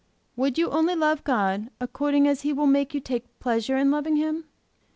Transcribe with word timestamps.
Would 0.35 0.57
you 0.57 0.71
only 0.71 0.95
love 0.95 1.23
God 1.23 1.69
according 1.79 2.27
as 2.27 2.41
He 2.41 2.53
will 2.53 2.65
make 2.65 2.95
you 2.95 2.99
take 2.99 3.37
pleasure 3.39 3.77
in 3.77 3.91
loving 3.91 4.15
Him? 4.15 4.45